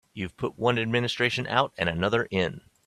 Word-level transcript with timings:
You've 0.15 0.35
put 0.35 0.57
one 0.57 0.79
administration 0.79 1.45
out 1.45 1.73
and 1.77 1.87
another 1.87 2.27
in. 2.31 2.61